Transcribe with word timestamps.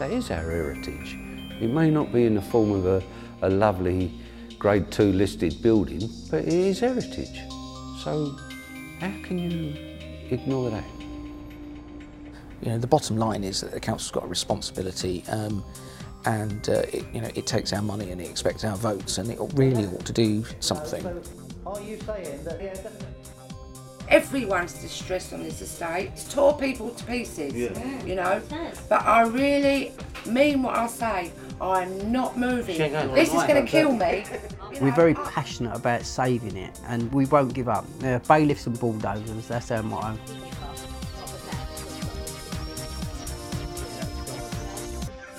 That 0.00 0.12
is 0.12 0.30
our 0.30 0.50
heritage. 0.50 1.18
It 1.60 1.68
may 1.68 1.90
not 1.90 2.10
be 2.10 2.24
in 2.24 2.34
the 2.34 2.40
form 2.40 2.72
of 2.72 2.86
a, 2.86 3.02
a 3.42 3.50
lovely 3.50 4.10
grade 4.58 4.90
two 4.90 5.12
listed 5.12 5.60
building, 5.60 6.08
but 6.30 6.40
it 6.44 6.54
is 6.54 6.80
heritage. 6.80 7.38
So 8.02 8.34
how 8.98 9.12
can 9.22 9.38
you 9.38 9.74
ignore 10.30 10.70
that? 10.70 10.84
You 12.62 12.70
know, 12.70 12.78
the 12.78 12.86
bottom 12.86 13.18
line 13.18 13.44
is 13.44 13.60
that 13.60 13.72
the 13.72 13.80
council's 13.80 14.10
got 14.10 14.24
a 14.24 14.26
responsibility 14.26 15.22
um, 15.28 15.62
and 16.24 16.66
uh, 16.70 16.82
it, 16.94 17.04
you 17.12 17.20
know, 17.20 17.30
it 17.34 17.46
takes 17.46 17.74
our 17.74 17.82
money 17.82 18.10
and 18.10 18.22
it 18.22 18.30
expects 18.30 18.64
our 18.64 18.76
votes 18.76 19.18
and 19.18 19.30
it 19.30 19.38
really 19.52 19.84
ought 19.84 20.06
to 20.06 20.14
do 20.14 20.46
something. 20.60 21.06
Are 21.66 21.80
you 21.82 21.98
saying 22.06 22.42
that? 22.44 23.09
Yeah, 24.10 24.18
definitely. 24.18 24.42
Everyone's 24.42 24.74
distressed 24.74 25.32
on 25.32 25.42
this 25.42 25.60
estate. 25.60 26.10
It's 26.12 26.32
tore 26.32 26.56
people 26.56 26.90
to 26.90 27.04
pieces, 27.04 27.54
Yeah. 27.54 28.04
you 28.04 28.14
know. 28.14 28.42
But 28.88 29.02
I 29.02 29.22
really 29.22 29.92
mean 30.26 30.62
what 30.62 30.76
I 30.76 30.86
say. 30.86 31.32
I'm 31.60 32.10
not 32.10 32.38
moving. 32.38 32.78
This 33.14 33.28
is 33.28 33.42
going 33.44 33.64
to 33.64 33.70
kill 33.70 33.92
me. 33.92 34.24
We're 34.80 34.94
very 34.94 35.14
passionate 35.14 35.76
about 35.76 36.02
saving 36.02 36.56
it 36.56 36.78
and 36.86 37.12
we 37.12 37.26
won't 37.26 37.52
give 37.52 37.68
up. 37.68 37.84
Uh, 38.02 38.18
bailiffs 38.20 38.66
and 38.66 38.78
bulldozers, 38.78 39.48
that's 39.48 39.70
our 39.70 39.82
motto. 39.82 40.16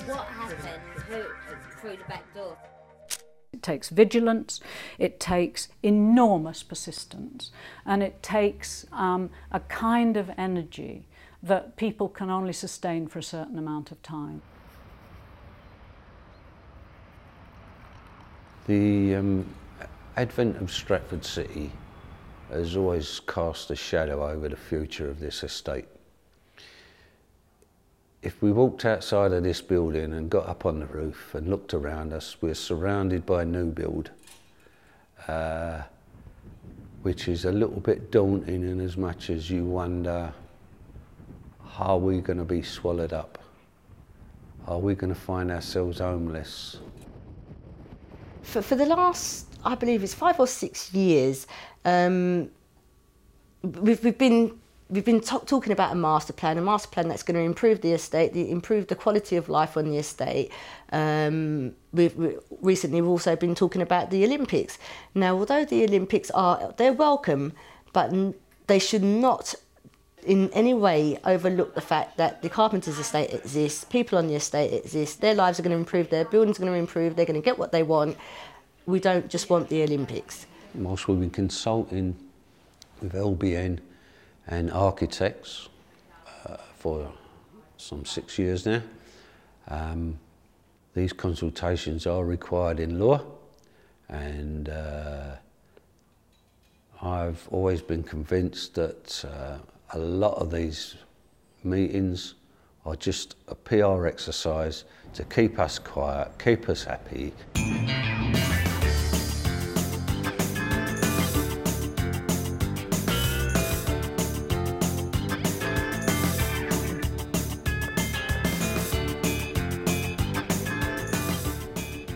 What 0.06 0.26
happened 0.26 0.60
through, 1.06 1.26
through 1.80 1.96
the 1.96 2.04
back 2.04 2.34
door? 2.34 2.56
It 3.62 3.66
takes 3.66 3.90
vigilance, 3.90 4.60
it 4.98 5.20
takes 5.20 5.68
enormous 5.84 6.64
persistence, 6.64 7.52
and 7.86 8.02
it 8.02 8.20
takes 8.20 8.86
um, 8.90 9.30
a 9.52 9.60
kind 9.60 10.16
of 10.16 10.32
energy 10.36 11.06
that 11.44 11.76
people 11.76 12.08
can 12.08 12.28
only 12.28 12.52
sustain 12.52 13.06
for 13.06 13.20
a 13.20 13.22
certain 13.22 13.56
amount 13.56 13.92
of 13.92 14.02
time. 14.02 14.42
The 18.66 19.14
um, 19.14 19.46
advent 20.16 20.56
of 20.56 20.72
Stratford 20.72 21.24
City 21.24 21.70
has 22.50 22.76
always 22.76 23.20
cast 23.28 23.70
a 23.70 23.76
shadow 23.76 24.28
over 24.28 24.48
the 24.48 24.56
future 24.56 25.08
of 25.08 25.20
this 25.20 25.44
estate. 25.44 25.86
If 28.22 28.40
we 28.40 28.52
walked 28.52 28.84
outside 28.84 29.32
of 29.32 29.42
this 29.42 29.60
building 29.60 30.12
and 30.12 30.30
got 30.30 30.48
up 30.48 30.64
on 30.64 30.80
the 30.80 30.86
roof 30.86 31.34
and 31.34 31.48
looked 31.48 31.74
around 31.74 32.12
us, 32.12 32.36
we're 32.40 32.54
surrounded 32.54 33.26
by 33.26 33.44
new 33.44 33.66
build, 33.66 34.10
uh, 35.26 35.82
which 37.02 37.26
is 37.26 37.44
a 37.44 37.52
little 37.52 37.80
bit 37.80 38.12
daunting 38.12 38.62
in 38.62 38.80
as 38.80 38.96
much 38.96 39.28
as 39.28 39.50
you 39.50 39.64
wonder, 39.64 40.32
are 41.78 41.98
we 41.98 42.20
going 42.20 42.38
to 42.38 42.44
be 42.44 42.62
swallowed 42.62 43.12
up? 43.12 43.38
Are 44.68 44.78
we 44.78 44.94
going 44.94 45.12
to 45.12 45.20
find 45.20 45.50
ourselves 45.50 45.98
homeless? 45.98 46.78
for, 48.52 48.60
for 48.60 48.74
the 48.76 48.86
last, 48.86 49.46
I 49.64 49.74
believe 49.74 50.02
it's 50.02 50.14
five 50.14 50.38
or 50.38 50.46
six 50.46 50.92
years, 50.92 51.46
um, 51.84 52.50
we've, 53.62 54.02
we've 54.04 54.18
been 54.18 54.58
we've 54.92 55.04
been 55.04 55.20
ta- 55.20 55.38
talking 55.38 55.72
about 55.72 55.90
a 55.90 55.94
master 55.94 56.32
plan, 56.34 56.58
a 56.58 56.60
master 56.60 56.88
plan 56.88 57.08
that's 57.08 57.22
going 57.22 57.34
to 57.34 57.42
improve 57.42 57.80
the 57.80 57.92
estate, 57.92 58.34
the, 58.34 58.50
improve 58.50 58.88
the 58.88 58.94
quality 58.94 59.36
of 59.36 59.48
life 59.48 59.76
on 59.76 59.86
the 59.86 59.96
estate. 59.96 60.52
Um, 60.92 61.74
we've 61.92 62.14
we, 62.14 62.36
recently 62.60 63.00
we've 63.00 63.10
also 63.10 63.34
been 63.34 63.54
talking 63.54 63.80
about 63.80 64.10
the 64.10 64.24
Olympics. 64.24 64.78
Now, 65.14 65.38
although 65.38 65.64
the 65.64 65.82
Olympics 65.84 66.30
are 66.32 66.74
they're 66.76 66.92
welcome, 66.92 67.54
but 67.92 68.12
they 68.66 68.78
should 68.78 69.02
not 69.02 69.54
in 70.24 70.50
any 70.50 70.74
way 70.74 71.18
overlook 71.24 71.74
the 71.74 71.80
fact 71.80 72.16
that 72.18 72.42
the 72.42 72.48
carpenters 72.48 72.98
estate 72.98 73.32
exists, 73.32 73.82
people 73.84 74.18
on 74.18 74.28
the 74.28 74.34
estate 74.36 74.72
exist, 74.72 75.20
their 75.20 75.34
lives 75.34 75.58
are 75.58 75.62
going 75.62 75.72
to 75.72 75.78
improve, 75.78 76.10
their 76.10 76.24
buildings 76.24 76.58
are 76.58 76.62
going 76.62 76.72
to 76.72 76.78
improve, 76.78 77.16
they're 77.16 77.26
going 77.26 77.40
to 77.40 77.44
get 77.44 77.58
what 77.58 77.72
they 77.72 77.82
want. 77.82 78.16
We 78.86 79.00
don't 79.00 79.28
just 79.28 79.50
want 79.50 79.68
the 79.68 79.82
Olympics. 79.82 80.46
whilst 80.74 81.08
we've 81.08 81.18
been 81.18 81.30
consulting 81.30 82.16
with 83.00 83.14
LBN 83.14 83.80
and 84.46 84.70
architects 84.70 85.68
uh, 86.46 86.56
for 86.76 87.12
some 87.76 88.04
six 88.04 88.38
years 88.38 88.66
now, 88.66 88.82
um, 89.68 90.18
these 90.94 91.12
consultations 91.12 92.06
are 92.06 92.24
required 92.24 92.80
in 92.80 92.98
law, 92.98 93.22
and 94.08 94.68
uh, 94.68 95.36
I've 97.00 97.48
always 97.50 97.80
been 97.80 98.02
convinced 98.02 98.74
that 98.74 99.24
uh, 99.24 99.58
a 99.90 99.98
lot 99.98 100.34
of 100.34 100.50
these 100.50 100.96
meetings 101.64 102.34
are 102.84 102.96
just 102.96 103.36
a 103.48 103.54
PR 103.54 104.06
exercise 104.06 104.84
to 105.14 105.24
keep 105.24 105.58
us 105.58 105.78
quiet, 105.78 106.30
keep 106.38 106.68
us 106.68 106.84
happy, 106.84 107.32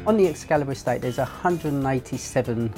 On 0.06 0.16
the 0.16 0.28
Excalibur 0.28 0.70
estate, 0.70 1.02
there's 1.02 1.18
187 1.18 2.72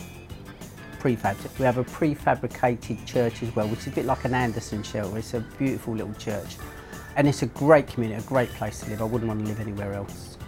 prefabs. 0.98 1.58
We 1.58 1.66
have 1.66 1.76
a 1.76 1.84
prefabricated 1.84 3.04
church 3.04 3.42
as 3.42 3.54
well, 3.54 3.68
which 3.68 3.80
is 3.80 3.88
a 3.88 3.90
bit 3.90 4.06
like 4.06 4.24
an 4.24 4.32
Anderson 4.32 4.82
shell. 4.82 5.14
It's 5.14 5.34
a 5.34 5.40
beautiful 5.58 5.92
little 5.94 6.14
church. 6.14 6.56
And 7.16 7.28
it's 7.28 7.42
a 7.42 7.46
great 7.48 7.86
community, 7.86 8.18
a 8.18 8.26
great 8.26 8.48
place 8.52 8.80
to 8.80 8.88
live. 8.88 9.02
I 9.02 9.04
wouldn't 9.04 9.28
want 9.28 9.40
to 9.40 9.46
live 9.46 9.60
anywhere 9.60 9.92
else. 9.92 10.38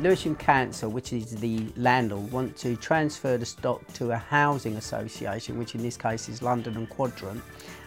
Lewisham 0.00 0.36
Council, 0.36 0.90
which 0.90 1.14
is 1.14 1.30
the 1.30 1.72
landlord, 1.74 2.30
want 2.30 2.54
to 2.58 2.76
transfer 2.76 3.38
the 3.38 3.46
stock 3.46 3.80
to 3.94 4.10
a 4.10 4.18
housing 4.18 4.76
association, 4.76 5.58
which 5.58 5.74
in 5.74 5.80
this 5.80 5.96
case 5.96 6.28
is 6.28 6.42
London 6.42 6.76
and 6.76 6.86
Quadrant. 6.90 7.40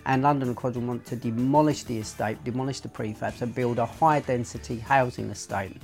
And 0.07 0.23
London 0.23 0.47
and 0.47 0.57
Quadrant 0.57 0.87
want 0.87 1.05
to 1.05 1.15
demolish 1.15 1.83
the 1.83 1.99
estate, 1.99 2.43
demolish 2.43 2.79
the 2.79 2.89
prefabs 2.89 3.43
and 3.43 3.53
build 3.53 3.77
a 3.77 3.85
high 3.85 4.21
density 4.21 4.79
housing 4.79 5.29
estate 5.29 5.83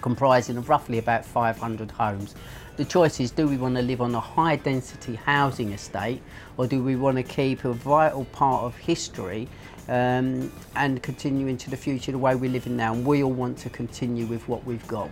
comprising 0.00 0.56
of 0.56 0.68
roughly 0.68 0.98
about 0.98 1.24
500 1.24 1.90
homes. 1.90 2.34
The 2.76 2.84
choice 2.84 3.18
is 3.18 3.30
do 3.30 3.48
we 3.48 3.56
want 3.56 3.74
to 3.76 3.82
live 3.82 4.00
on 4.00 4.14
a 4.14 4.20
high 4.20 4.56
density 4.56 5.16
housing 5.16 5.72
estate 5.72 6.22
or 6.56 6.66
do 6.66 6.82
we 6.82 6.94
want 6.94 7.16
to 7.16 7.22
keep 7.24 7.64
a 7.64 7.72
vital 7.72 8.24
part 8.26 8.62
of 8.62 8.76
history 8.76 9.48
um, 9.88 10.52
and 10.76 11.02
continue 11.02 11.46
into 11.46 11.70
the 11.70 11.76
future 11.76 12.12
the 12.12 12.18
way 12.18 12.34
we're 12.34 12.50
living 12.50 12.76
now 12.76 12.92
and 12.92 13.04
we 13.04 13.22
all 13.22 13.32
want 13.32 13.58
to 13.58 13.70
continue 13.70 14.26
with 14.26 14.46
what 14.48 14.64
we've 14.64 14.86
got. 14.86 15.10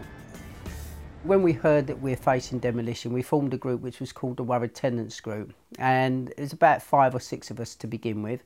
When 1.25 1.43
we 1.43 1.53
heard 1.53 1.89
that 1.89 1.99
we're 1.99 2.17
facing 2.17 2.61
demolition, 2.61 3.13
we 3.13 3.23
formed 3.23 3.53
a 3.53 3.57
group 3.57 3.81
which 3.81 3.99
was 3.99 4.13
called 4.13 4.37
the 4.37 4.45
Worried 4.45 4.77
Tenants 4.77 5.19
Group, 5.21 5.53
and 5.77 6.33
was 6.39 6.53
about 6.53 6.83
five 6.83 7.17
or 7.17 7.19
six 7.19 7.51
of 7.51 7.59
us 7.59 7.75
to 7.77 7.89
begin 7.89 8.23
with. 8.23 8.45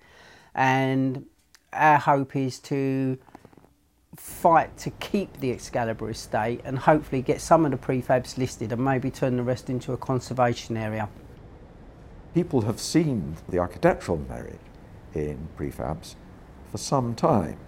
And 0.55 1.27
our 1.75 1.99
hope 1.99 2.37
is 2.37 2.59
to 2.61 3.19
fight 4.17 4.77
to 4.79 4.91
keep 4.91 5.39
the 5.41 5.51
Excalibur 5.53 6.11
estate 6.11 6.61
and 6.65 6.79
hopefully 6.79 7.23
get 7.23 7.41
some 7.41 7.65
of 7.65 7.71
the 7.71 7.77
prefabs 7.77 8.37
listed 8.37 8.73
and 8.73 8.85
maybe 8.85 9.11
turn 9.11 9.37
the 9.37 9.43
rest 9.43 9.71
into 9.71 9.93
a 9.93 9.97
conservation 9.97 10.77
area. 10.77 11.09
People 12.35 12.63
have 12.63 12.81
seen 12.81 13.37
the 13.49 13.59
architectural 13.59 14.19
merit 14.19 14.61
in 15.15 15.49
prefabs 15.57 16.15
for 16.71 16.79
some 16.79 17.15
time. 17.15 17.59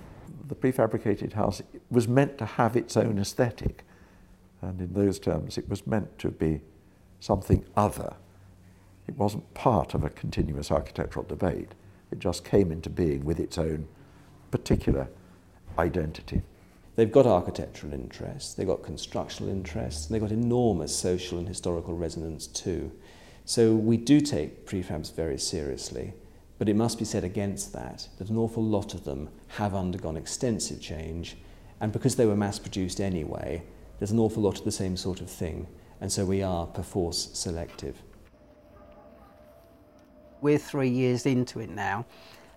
The 0.48 0.54
prefabricated 0.54 1.32
house 1.32 1.62
was 1.90 2.08
meant 2.08 2.38
to 2.38 2.44
have 2.44 2.76
its 2.76 2.96
own 2.96 3.18
aesthetic, 3.18 3.84
and 4.60 4.80
in 4.80 4.92
those 4.92 5.18
terms, 5.18 5.58
it 5.58 5.68
was 5.68 5.86
meant 5.86 6.18
to 6.18 6.30
be 6.30 6.60
something 7.20 7.64
other. 7.76 8.14
It 9.08 9.16
wasn't 9.16 9.52
part 9.54 9.94
of 9.94 10.04
a 10.04 10.10
continuous 10.10 10.70
architectural 10.70 11.24
debate, 11.24 11.72
it 12.10 12.18
just 12.18 12.44
came 12.44 12.70
into 12.70 12.90
being 12.90 13.24
with 13.24 13.40
its 13.40 13.58
own 13.58 13.88
particular 14.50 15.08
identity. 15.78 16.42
They've 16.94 17.10
got 17.10 17.26
architectural 17.26 17.94
interests, 17.94 18.54
they've 18.54 18.66
got 18.66 18.82
constructional 18.82 19.50
interests, 19.50 20.06
and 20.06 20.14
they've 20.14 20.22
got 20.22 20.32
enormous 20.32 20.94
social 20.94 21.38
and 21.38 21.48
historical 21.48 21.96
resonance 21.96 22.46
too. 22.46 22.92
So 23.44 23.74
we 23.74 23.96
do 23.96 24.20
take 24.20 24.66
prefabs 24.66 25.14
very 25.14 25.38
seriously, 25.38 26.12
but 26.58 26.68
it 26.68 26.76
must 26.76 26.98
be 26.98 27.04
said 27.04 27.24
against 27.24 27.72
that 27.72 28.08
that 28.18 28.28
an 28.28 28.36
awful 28.36 28.62
lot 28.62 28.94
of 28.94 29.04
them 29.04 29.30
have 29.48 29.74
undergone 29.74 30.16
extensive 30.16 30.80
change, 30.80 31.36
and 31.80 31.92
because 31.92 32.16
they 32.16 32.26
were 32.26 32.36
mass 32.36 32.58
produced 32.58 33.00
anyway, 33.00 33.62
there's 33.98 34.12
an 34.12 34.18
awful 34.18 34.42
lot 34.42 34.58
of 34.58 34.64
the 34.64 34.70
same 34.70 34.96
sort 34.96 35.20
of 35.20 35.30
thing, 35.30 35.66
and 36.00 36.12
so 36.12 36.24
we 36.24 36.42
are 36.42 36.66
perforce 36.66 37.30
selective. 37.32 38.02
We're 40.42 40.58
three 40.58 40.90
years 40.90 41.24
into 41.24 41.60
it 41.60 41.70
now 41.70 42.04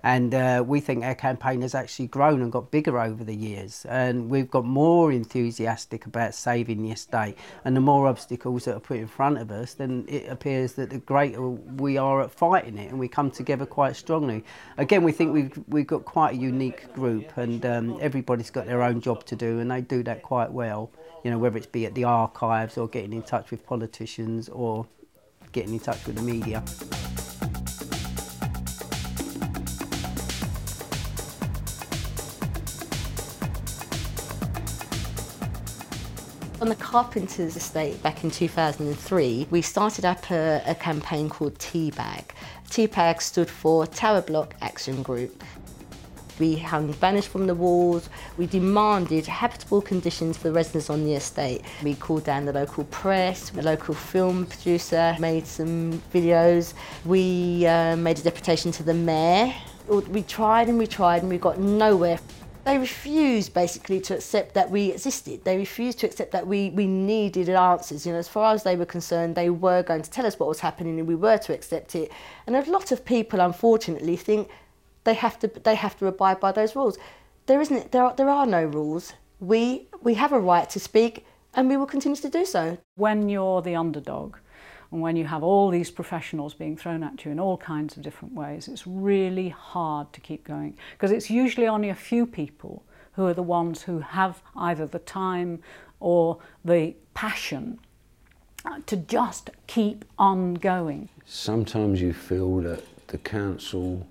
And 0.05 0.35
uh, 0.35 0.63
we 0.65 0.81
think 0.81 1.03
our 1.03 1.15
campaign 1.15 1.63
has 1.63 1.73
actually 1.73 2.05
grown 2.05 2.43
and 2.43 2.51
got 2.51 2.69
bigger 2.69 2.99
over 2.99 3.23
the 3.23 3.33
years. 3.33 3.87
And 3.89 4.29
we've 4.29 4.51
got 4.51 4.63
more 4.63 5.11
enthusiastic 5.11 6.05
about 6.05 6.35
saving 6.35 6.83
the 6.83 6.91
estate. 6.91 7.35
And 7.65 7.75
the 7.75 7.81
more 7.81 8.05
obstacles 8.07 8.65
that 8.65 8.75
are 8.75 8.79
put 8.79 8.97
in 8.97 9.07
front 9.07 9.39
of 9.39 9.49
us, 9.49 9.73
then 9.73 10.05
it 10.07 10.29
appears 10.29 10.73
that 10.73 10.91
the 10.91 10.99
greater 10.99 11.49
we 11.49 11.97
are 11.97 12.21
at 12.21 12.29
fighting 12.29 12.77
it 12.77 12.91
and 12.91 12.99
we 12.99 13.07
come 13.07 13.31
together 13.31 13.65
quite 13.65 13.95
strongly. 13.95 14.45
Again, 14.77 15.01
we 15.01 15.11
think 15.11 15.33
we've, 15.33 15.59
we've 15.69 15.87
got 15.87 16.05
quite 16.05 16.35
a 16.35 16.37
unique 16.37 16.93
group 16.93 17.35
and 17.35 17.65
um, 17.65 17.97
everybody's 17.99 18.51
got 18.51 18.67
their 18.67 18.83
own 18.83 19.01
job 19.01 19.25
to 19.25 19.35
do 19.35 19.59
and 19.59 19.71
they 19.71 19.81
do 19.81 20.03
that 20.03 20.21
quite 20.21 20.51
well. 20.51 20.91
You 21.23 21.31
know, 21.31 21.39
whether 21.39 21.57
it's 21.57 21.65
be 21.65 21.87
at 21.87 21.95
the 21.95 22.03
archives 22.03 22.77
or 22.77 22.87
getting 22.87 23.11
in 23.11 23.23
touch 23.23 23.49
with 23.49 23.65
politicians 23.65 24.49
or 24.49 24.85
getting 25.51 25.73
in 25.73 25.79
touch 25.79 26.05
with 26.05 26.17
the 26.17 26.21
media. 26.21 26.63
On 36.61 36.69
the 36.69 36.75
Carpenters 36.75 37.57
estate 37.57 38.01
back 38.01 38.23
in 38.23 38.31
2003, 38.31 39.47
we 39.51 39.61
started 39.61 40.05
up 40.05 40.31
a, 40.31 40.63
a 40.65 40.73
campaign 40.73 41.27
called 41.27 41.53
TBAG. 41.55 42.23
TBAG 42.69 43.21
stood 43.21 43.49
for 43.49 43.85
Tower 43.85 44.21
Block 44.21 44.55
Action 44.61 45.03
Group. 45.03 45.43
We 46.39 46.55
hung 46.55 46.93
banners 46.93 47.25
from 47.25 47.45
the 47.45 47.55
walls. 47.55 48.09
We 48.37 48.47
demanded 48.47 49.27
habitable 49.27 49.81
conditions 49.81 50.37
for 50.37 50.47
the 50.47 50.53
residents 50.53 50.89
on 50.89 51.03
the 51.03 51.15
estate. 51.15 51.61
We 51.83 51.93
called 51.93 52.23
down 52.23 52.45
the 52.45 52.53
local 52.53 52.85
press, 52.85 53.49
the 53.49 53.61
local 53.61 53.93
film 53.93 54.45
producer 54.45 55.13
made 55.19 55.45
some 55.45 56.01
videos. 56.13 56.73
We 57.03 57.67
uh, 57.67 57.97
made 57.97 58.19
a 58.19 58.23
deputation 58.23 58.71
to 58.73 58.83
the 58.83 58.93
mayor. 58.93 59.53
We 59.89 60.23
tried 60.23 60.69
and 60.69 60.77
we 60.77 60.87
tried 60.87 61.21
and 61.21 61.29
we 61.29 61.37
got 61.37 61.59
nowhere. 61.59 62.17
They 62.65 62.79
refused 62.79 63.53
basically 63.53 64.01
to 64.01 64.15
accept 64.15 64.55
that 64.55 64.71
we 64.71 64.91
existed. 64.91 65.45
They 65.45 65.55
refused 65.55 65.99
to 65.99 66.07
accept 66.07 66.31
that 66.31 66.47
we, 66.47 66.71
we 66.71 66.87
needed 66.87 67.47
answers. 67.47 68.07
You 68.07 68.13
know, 68.13 68.17
as 68.17 68.27
far 68.27 68.55
as 68.55 68.63
they 68.63 68.75
were 68.75 68.87
concerned, 68.87 69.35
they 69.35 69.51
were 69.51 69.83
going 69.83 70.01
to 70.01 70.09
tell 70.09 70.25
us 70.25 70.39
what 70.39 70.49
was 70.49 70.61
happening 70.61 70.97
and 70.97 71.07
we 71.07 71.13
were 71.13 71.37
to 71.37 71.53
accept 71.53 71.93
it. 71.93 72.11
And 72.47 72.55
a 72.55 72.63
lot 72.63 72.91
of 72.91 73.05
people, 73.05 73.39
unfortunately, 73.39 74.15
think 74.15 74.49
they 75.03 75.13
have 75.13 75.37
to 75.39 75.47
they 75.47 75.75
have 75.75 75.95
to 75.99 76.07
abide 76.07 76.39
by 76.39 76.51
those 76.51 76.75
rules. 76.75 76.97
There 77.45 77.61
isn't 77.61 77.91
there 77.91 78.03
are, 78.03 78.15
there 78.15 78.29
are 78.29 78.47
no 78.47 78.63
rules. 78.63 79.13
We 79.39 79.87
we 80.01 80.15
have 80.15 80.33
a 80.33 80.39
right 80.39 80.67
to 80.71 80.79
speak 80.79 81.23
and 81.53 81.69
we 81.69 81.77
will 81.77 81.85
continue 81.85 82.17
to 82.17 82.29
do 82.29 82.45
so. 82.45 82.79
When 82.95 83.29
you're 83.29 83.61
the 83.61 83.75
underdog, 83.75 84.37
and 84.95 85.01
when 85.01 85.17
you 85.17 85.25
have 85.25 85.43
all 85.43 85.69
these 85.69 85.91
professionals 85.91 86.53
being 86.53 86.77
thrown 86.77 87.03
at 87.03 87.25
you 87.25 87.29
in 87.29 87.37
all 87.37 87.57
kinds 87.57 87.97
of 87.97 88.01
different 88.01 88.33
ways, 88.33 88.69
it's 88.69 88.87
really 88.87 89.49
hard 89.49 90.13
to 90.13 90.21
keep 90.21 90.45
going 90.45 90.77
because 90.93 91.11
it's 91.11 91.29
usually 91.29 91.67
only 91.67 91.89
a 91.89 91.95
few 91.95 92.25
people 92.25 92.81
who 93.11 93.25
are 93.25 93.33
the 93.33 93.43
ones 93.43 93.81
who 93.81 93.99
have 93.99 94.41
either 94.55 94.87
the 94.87 94.99
time 94.99 95.61
or 95.99 96.39
the 96.63 96.95
passion 97.13 97.77
uh, 98.63 98.79
to 98.85 98.95
just 98.95 99.49
keep 99.67 100.05
on 100.17 100.53
going. 100.53 101.09
Sometimes 101.25 101.99
you 101.99 102.13
feel 102.13 102.61
that 102.61 102.81
the 103.07 103.17
council 103.17 104.07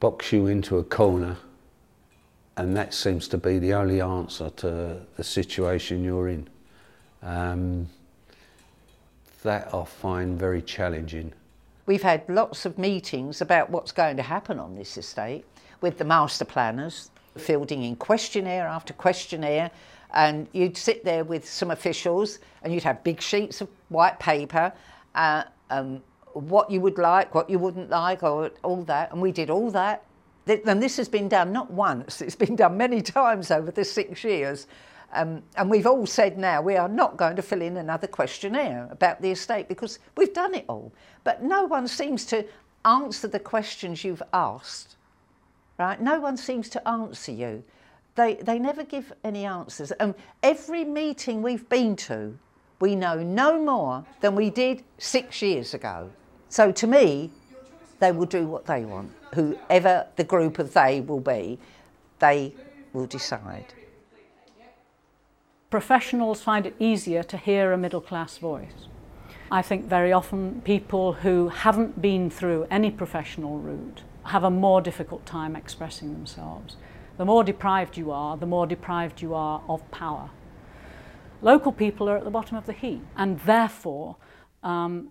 box 0.00 0.32
you 0.32 0.48
into 0.48 0.78
a 0.78 0.82
corner 0.82 1.36
and 2.56 2.76
that 2.76 2.92
seems 2.92 3.28
to 3.28 3.38
be 3.38 3.60
the 3.60 3.74
only 3.74 4.00
answer 4.00 4.50
to 4.50 5.02
the 5.16 5.22
situation 5.22 6.02
you're 6.02 6.30
in. 6.30 6.48
Um, 7.22 7.88
that 9.42 9.74
I 9.74 9.84
find 9.84 10.38
very 10.38 10.62
challenging. 10.62 11.32
We've 11.86 12.02
had 12.02 12.28
lots 12.28 12.64
of 12.64 12.78
meetings 12.78 13.40
about 13.40 13.70
what's 13.70 13.92
going 13.92 14.16
to 14.16 14.22
happen 14.22 14.58
on 14.58 14.76
this 14.76 14.96
estate 14.96 15.44
with 15.80 15.98
the 15.98 16.04
master 16.04 16.44
planners, 16.44 17.10
fielding 17.36 17.82
in 17.82 17.96
questionnaire 17.96 18.66
after 18.66 18.92
questionnaire, 18.92 19.70
and 20.14 20.46
you'd 20.52 20.76
sit 20.76 21.04
there 21.04 21.24
with 21.24 21.48
some 21.48 21.70
officials 21.70 22.38
and 22.62 22.72
you'd 22.72 22.82
have 22.82 23.02
big 23.02 23.20
sheets 23.20 23.60
of 23.60 23.68
white 23.88 24.18
paper, 24.18 24.72
uh, 25.14 25.44
um, 25.70 26.02
what 26.34 26.70
you 26.70 26.80
would 26.80 26.98
like, 26.98 27.34
what 27.34 27.50
you 27.50 27.58
wouldn't 27.58 27.90
like, 27.90 28.22
or 28.22 28.50
all 28.62 28.82
that, 28.84 29.10
and 29.12 29.20
we 29.20 29.32
did 29.32 29.50
all 29.50 29.70
that. 29.70 30.04
And 30.46 30.82
this 30.82 30.96
has 30.96 31.08
been 31.08 31.28
done 31.28 31.52
not 31.52 31.70
once, 31.70 32.20
it's 32.20 32.36
been 32.36 32.56
done 32.56 32.76
many 32.76 33.02
times 33.02 33.50
over 33.50 33.70
the 33.70 33.84
six 33.84 34.24
years. 34.24 34.66
Um, 35.12 35.42
and 35.56 35.70
we've 35.70 35.86
all 35.86 36.06
said 36.06 36.38
now 36.38 36.62
we 36.62 36.76
are 36.76 36.88
not 36.88 37.16
going 37.16 37.36
to 37.36 37.42
fill 37.42 37.60
in 37.60 37.76
another 37.76 38.06
questionnaire 38.06 38.88
about 38.90 39.20
the 39.20 39.30
estate 39.30 39.68
because 39.68 39.98
we've 40.16 40.32
done 40.32 40.54
it 40.54 40.64
all. 40.68 40.92
But 41.22 41.42
no 41.42 41.64
one 41.64 41.86
seems 41.86 42.24
to 42.26 42.46
answer 42.84 43.28
the 43.28 43.38
questions 43.38 44.04
you've 44.04 44.22
asked, 44.32 44.96
right? 45.78 46.00
No 46.00 46.18
one 46.18 46.36
seems 46.36 46.68
to 46.70 46.88
answer 46.88 47.32
you. 47.32 47.62
They, 48.14 48.34
they 48.36 48.58
never 48.58 48.84
give 48.84 49.12
any 49.22 49.44
answers. 49.44 49.90
And 49.92 50.14
every 50.42 50.84
meeting 50.84 51.42
we've 51.42 51.68
been 51.68 51.94
to, 51.96 52.36
we 52.80 52.96
know 52.96 53.22
no 53.22 53.62
more 53.62 54.04
than 54.20 54.34
we 54.34 54.50
did 54.50 54.82
six 54.98 55.42
years 55.42 55.74
ago. 55.74 56.10
So 56.48 56.72
to 56.72 56.86
me, 56.86 57.30
they 58.00 58.12
will 58.12 58.26
do 58.26 58.46
what 58.46 58.66
they 58.66 58.84
want. 58.84 59.12
Whoever 59.34 60.06
the 60.16 60.24
group 60.24 60.58
of 60.58 60.72
they 60.74 61.00
will 61.00 61.20
be, 61.20 61.58
they 62.18 62.54
will 62.92 63.06
decide 63.06 63.72
professionals 65.72 66.42
find 66.42 66.66
it 66.66 66.76
easier 66.78 67.22
to 67.22 67.38
hear 67.38 67.72
a 67.72 67.78
middle 67.78 68.02
class 68.02 68.36
voice. 68.36 68.88
I 69.50 69.62
think 69.62 69.86
very 69.86 70.12
often 70.12 70.60
people 70.66 71.14
who 71.14 71.48
haven't 71.48 72.02
been 72.02 72.28
through 72.28 72.66
any 72.70 72.90
professional 72.90 73.56
route 73.58 74.02
have 74.24 74.44
a 74.44 74.50
more 74.50 74.82
difficult 74.82 75.24
time 75.24 75.56
expressing 75.56 76.12
themselves. 76.12 76.76
The 77.16 77.24
more 77.24 77.42
deprived 77.42 77.96
you 77.96 78.10
are, 78.10 78.36
the 78.36 78.44
more 78.44 78.66
deprived 78.66 79.22
you 79.22 79.34
are 79.34 79.62
of 79.66 79.90
power. 79.90 80.28
Local 81.40 81.72
people 81.72 82.06
are 82.10 82.18
at 82.18 82.24
the 82.24 82.30
bottom 82.38 82.58
of 82.58 82.66
the 82.66 82.74
heap 82.74 83.02
and 83.16 83.40
therefore 83.40 84.16
um, 84.62 85.08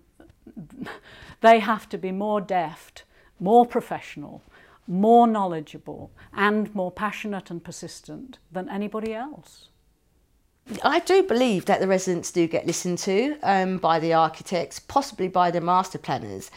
they 1.40 1.58
have 1.58 1.88
to 1.88 1.98
be 1.98 2.12
more 2.12 2.40
deft, 2.40 3.02
more 3.40 3.66
professional, 3.66 4.44
more 4.86 5.26
knowledgeable 5.26 6.12
and 6.32 6.72
more 6.72 6.92
passionate 6.92 7.50
and 7.50 7.64
persistent 7.64 8.38
than 8.52 8.68
anybody 8.68 9.12
else. 9.12 9.70
I 10.82 11.00
do 11.00 11.22
believe 11.22 11.64
that 11.66 11.80
the 11.80 11.88
residents 11.88 12.30
do 12.30 12.46
get 12.46 12.66
listened 12.66 12.98
to 12.98 13.36
um, 13.42 13.78
by 13.78 13.98
the 13.98 14.12
architects, 14.12 14.78
possibly 14.78 15.28
by 15.28 15.50
the 15.50 15.60
master 15.60 15.98
planners. 15.98 16.50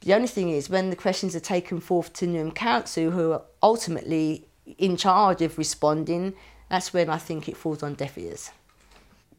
The 0.00 0.14
only 0.14 0.28
thing 0.28 0.50
is, 0.50 0.68
when 0.68 0.90
the 0.90 0.96
questions 0.96 1.36
are 1.36 1.40
taken 1.40 1.80
forth 1.80 2.12
to 2.14 2.26
Newham 2.26 2.54
Council, 2.54 3.12
who 3.12 3.32
are 3.32 3.42
ultimately 3.62 4.48
in 4.78 4.96
charge 4.96 5.42
of 5.42 5.58
responding, 5.58 6.34
that's 6.68 6.92
when 6.92 7.08
I 7.08 7.18
think 7.18 7.48
it 7.48 7.56
falls 7.56 7.82
on 7.82 7.94
deaf 7.94 8.18
ears. 8.18 8.50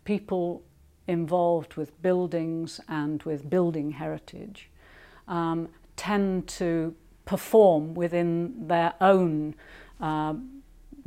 People 0.05 0.63
involved 1.07 1.75
with 1.75 2.01
buildings 2.01 2.79
and 2.87 3.21
with 3.23 3.49
building 3.49 3.91
heritage 3.91 4.69
um, 5.27 5.67
tend 5.97 6.47
to 6.47 6.95
perform 7.25 7.93
within 7.93 8.67
their 8.67 8.93
own 9.01 9.55
uh, 9.99 10.33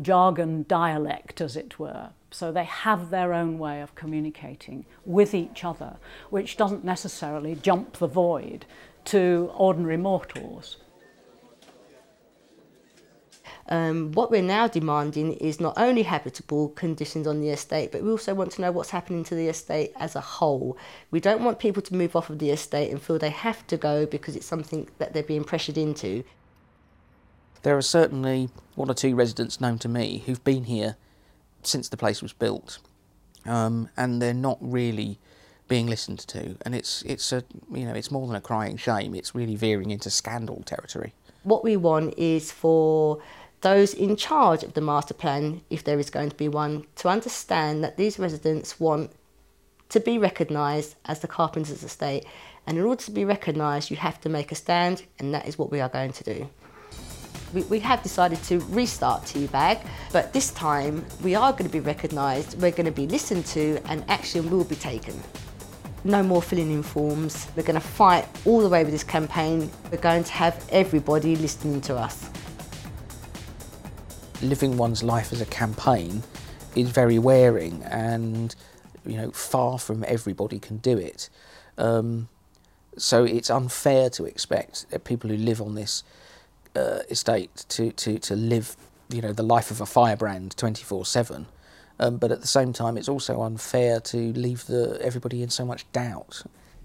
jargon 0.03 0.65
dialect, 0.69 1.41
as 1.41 1.57
it 1.57 1.79
were. 1.79 2.11
So 2.31 2.53
they 2.53 2.65
have 2.65 3.11
their 3.11 3.33
own 3.33 3.59
way 3.59 3.81
of 3.81 3.95
communicating 3.95 4.85
with 5.05 5.35
each 5.35 5.65
other, 5.65 5.97
which 6.31 6.57
doesn't 6.57 6.85
necessarily 6.85 7.55
jump 7.55 7.99
the 7.99 8.09
void 8.09 8.67
to 9.07 9.51
ordinary 9.55 9.97
mortals. 9.97 10.79
Um, 13.69 14.13
what 14.13 14.31
we're 14.31 14.43
now 14.43 14.69
demanding 14.69 15.33
is 15.35 15.61
not 15.61 15.75
only 15.77 16.03
habitable 16.03 16.69
conditions 16.71 17.27
on 17.27 17.41
the 17.41 17.51
estate, 17.51 17.91
but 17.91 18.03
we 18.03 18.11
also 18.11 18.33
want 18.33 18.53
to 18.53 18.61
know 18.61 18.71
what's 18.71 18.91
happening 18.91 19.25
to 19.25 19.35
the 19.35 19.49
estate 19.49 19.93
as 19.97 20.15
a 20.15 20.21
whole. 20.21 20.77
We 21.11 21.19
don't 21.19 21.43
want 21.43 21.59
people 21.59 21.83
to 21.83 21.95
move 21.95 22.15
off 22.15 22.31
of 22.31 22.39
the 22.39 22.51
estate 22.51 22.91
and 22.93 23.03
feel 23.03 23.19
they 23.19 23.31
have 23.31 23.67
to 23.69 23.77
go 23.77 24.07
because 24.07 24.37
it's 24.37 24.47
something 24.47 24.89
that 24.99 25.15
they're 25.15 25.23
being 25.25 25.43
pressured 25.43 25.79
into. 25.79 26.23
There 27.63 27.77
are 27.77 27.83
certainly 27.83 28.51
one 28.77 28.89
or 28.89 28.95
two 28.95 29.17
residents 29.17 29.61
known 29.61 29.79
to 29.81 29.89
me 29.89 30.23
who've 30.27 30.45
been 30.45 30.65
here 30.65 30.97
since 31.67 31.89
the 31.89 31.97
place 31.97 32.23
was 32.23 32.33
built, 32.33 32.79
um, 33.45 33.89
and 33.97 34.21
they're 34.21 34.35
not 34.35 34.59
really 34.61 35.19
being 35.69 35.87
listened 35.87 36.21
to. 36.21 36.57
And 36.63 36.75
it's 36.75 37.03
it's 37.03 37.33
a 37.33 37.45
you 37.73 37.85
know 37.85 37.95
it's 37.95 38.11
more 38.11 38.27
than 38.27 38.37
a 38.37 38.41
crying 38.41 38.77
shame. 38.77 39.15
It's 39.15 39.35
really 39.35 39.57
veering 39.57 39.91
into 39.91 40.11
scandal 40.11 40.63
territory. 40.65 41.13
What 41.43 41.63
we 41.63 41.77
want 41.77 42.15
is 42.19 42.51
for 42.51 43.23
those 43.61 43.95
in 43.95 44.17
charge 44.17 44.63
of 44.63 44.75
the 44.75 44.81
master 44.81 45.15
plan, 45.15 45.63
if 45.71 45.85
there 45.85 45.99
is 45.99 46.11
going 46.11 46.31
to 46.31 46.37
be 46.37 46.49
one, 46.49 46.87
to 46.97 47.09
understand 47.09 47.83
that 47.85 47.97
these 47.97 48.19
residents 48.19 48.79
want 48.79 49.11
to 49.89 50.01
be 50.01 50.19
recognised 50.19 50.97
as 51.05 51.21
the 51.21 51.29
Carpenter's 51.29 51.83
Estate. 51.83 52.27
And 52.67 52.79
in 52.79 52.85
order 52.85 53.03
to 53.05 53.11
be 53.13 53.25
recognised, 53.25 53.91
you 53.91 53.97
have 53.97 54.21
to 54.23 54.29
make 54.29 54.51
a 54.51 54.57
stand, 54.57 55.05
and 55.19 55.33
that 55.33 55.47
is 55.47 55.57
what 55.57 55.71
we 55.71 55.81
are 55.81 55.89
going 55.89 56.13
to 56.13 56.25
do. 56.25 56.51
We, 57.55 57.63
we 57.63 57.79
have 57.81 58.03
decided 58.03 58.43
to 58.45 58.59
restart 58.71 59.23
TBAG, 59.23 59.87
but 60.13 60.33
this 60.33 60.51
time 60.53 61.05
we 61.23 61.35
are 61.35 61.53
going 61.53 61.65
to 61.65 61.71
be 61.71 61.81
recognised, 61.81 62.61
we're 62.61 62.71
going 62.73 62.87
to 62.87 62.93
be 62.93 63.07
listened 63.07 63.47
to, 63.47 63.79
and 63.87 64.05
action 64.09 64.51
will 64.51 64.65
be 64.65 64.77
taken. 64.77 65.15
no 66.07 66.23
more 66.23 66.41
filling 66.41 66.71
in 66.71 66.83
forms. 66.83 67.49
We're 67.57 67.65
going 67.65 67.81
to 67.81 67.87
fight 67.87 68.27
all 68.45 68.61
the 68.61 68.69
way 68.69 68.85
with 68.85 68.93
this 68.93 69.05
campaign. 69.05 69.71
We're 69.91 69.99
going 69.99 70.25
to 70.25 70.33
have 70.33 70.65
everybody 70.71 71.37
listening 71.37 71.81
to 71.83 71.97
us. 71.97 72.31
Living 74.43 74.77
one's 74.77 75.03
life 75.03 75.33
as 75.33 75.41
a 75.41 75.47
campaign 75.47 76.23
is 76.75 76.91
very 76.91 77.19
wearing 77.19 77.83
and 77.85 78.55
you 79.07 79.17
know 79.17 79.31
far 79.31 79.79
from 79.79 80.05
everybody 80.07 80.59
can 80.59 80.77
do 80.79 80.97
it. 80.99 81.31
Um, 81.79 82.29
so 82.99 83.25
it's 83.25 83.51
unfair 83.51 84.09
to 84.11 84.25
expect 84.25 84.91
that 84.91 85.05
people 85.05 85.31
who 85.31 85.37
live 85.37 85.61
on 85.61 85.75
this 85.75 86.03
uh, 86.77 87.03
estate 87.11 87.65
to, 87.69 87.91
to, 87.93 88.19
to 88.19 88.37
live 88.37 88.77
you 89.09 89.23
know 89.23 89.33
the 89.33 89.43
life 89.43 89.71
of 89.71 89.81
a 89.81 89.87
firebrand 89.87 90.57
24 90.57 91.05
7 91.05 91.47
um, 91.99 92.17
but 92.19 92.31
at 92.31 92.41
the 92.41 92.47
same 92.47 92.73
time 92.73 92.97
it's 92.97 93.09
also 93.09 93.43
unfair 93.43 94.01
to 94.01 94.33
leave 94.35 94.67
the, 94.67 94.99
everybody 95.01 95.43
in 95.43 95.49
so 95.49 95.65
much 95.65 95.91
doubt. 95.93 96.43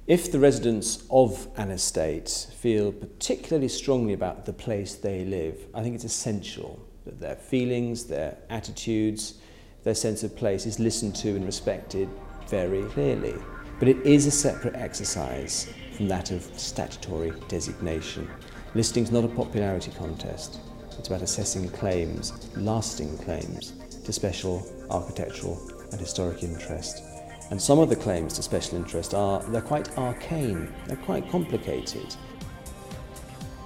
If 0.07 0.31
the 0.31 0.39
residents 0.39 1.03
of 1.09 1.47
an 1.57 1.69
estate 1.69 2.47
feel 2.57 2.91
particularly 2.91 3.67
strongly 3.67 4.13
about 4.13 4.45
the 4.45 4.53
place 4.53 4.95
they 4.95 5.25
live 5.25 5.67
i 5.73 5.81
think 5.81 5.95
it's 5.95 6.03
essential 6.03 6.79
that 7.05 7.19
their 7.19 7.35
feelings 7.35 8.05
their 8.05 8.37
attitudes 8.49 9.35
their 9.83 9.95
sense 9.95 10.23
of 10.23 10.35
place 10.35 10.65
is 10.65 10.79
listened 10.79 11.15
to 11.15 11.35
and 11.35 11.45
respected 11.45 12.07
very 12.47 12.83
clearly. 12.89 13.35
But 13.79 13.87
it 13.87 13.97
is 14.05 14.27
a 14.27 14.31
separate 14.31 14.75
exercise 14.75 15.73
from 15.95 16.07
that 16.09 16.31
of 16.31 16.43
statutory 16.57 17.33
designation 17.47 18.29
listing 18.73 19.03
is 19.03 19.11
not 19.11 19.23
a 19.23 19.27
popularity 19.27 19.91
contest 19.97 20.59
it's 21.01 21.07
about 21.07 21.23
assessing 21.23 21.67
claims, 21.69 22.47
lasting 22.55 23.17
claims, 23.17 23.73
to 24.03 24.13
special 24.13 24.63
architectural 24.91 25.59
and 25.91 25.99
historic 25.99 26.43
interest. 26.43 27.01
And 27.49 27.59
some 27.59 27.79
of 27.79 27.89
the 27.89 27.95
claims 27.95 28.33
to 28.33 28.43
special 28.43 28.77
interest 28.77 29.15
are, 29.15 29.41
they're 29.43 29.61
quite 29.61 29.97
arcane, 29.97 30.71
they're 30.85 30.97
quite 30.97 31.27
complicated. 31.29 32.15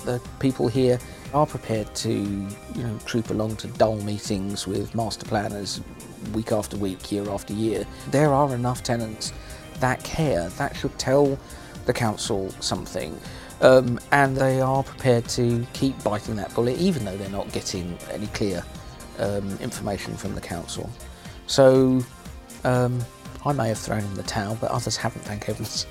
The 0.06 0.22
people 0.40 0.70
here 0.70 0.98
are 1.34 1.46
prepared 1.46 1.94
to, 1.96 2.14
you 2.14 2.84
know, 2.84 2.98
troop 3.06 3.32
along 3.32 3.58
to 3.58 3.68
dull 3.68 3.98
meetings 3.98 4.66
with 4.66 4.96
master 4.96 5.26
planners 5.26 5.82
week 6.34 6.54
after 6.54 6.78
week, 6.78 7.12
year 7.12 7.30
after 7.30 7.54
year. 7.54 7.86
There 8.12 8.34
are 8.34 8.56
enough 8.56 8.82
tenants 8.82 9.34
that 9.82 10.02
care, 10.06 10.48
that 10.52 10.76
should 10.78 10.98
tell 10.98 11.38
the 11.86 11.94
council 11.94 12.50
something. 12.60 13.20
Um, 13.62 14.00
and 14.12 14.36
they 14.36 14.60
are 14.60 14.84
prepared 14.84 15.28
to 15.30 15.66
keep 15.74 16.02
biting 16.04 16.36
that 16.36 16.54
bullet, 16.54 16.78
even 16.78 17.06
though 17.06 17.16
they're 17.16 17.30
not 17.30 17.52
getting 17.52 17.98
any 18.12 18.28
clear 18.28 18.64
um, 19.20 19.58
information 19.62 20.16
from 20.16 20.36
the 20.36 20.42
council. 20.42 20.90
So 21.48 22.04
um, 22.64 23.00
I 23.46 23.54
may 23.54 23.70
have 23.70 23.78
thrown 23.78 24.04
in 24.04 24.14
the 24.16 24.24
towel, 24.24 24.58
but 24.60 24.72
others 24.72 24.98
haven't, 24.98 25.24
thank 25.24 25.46
heavens. 25.46 25.86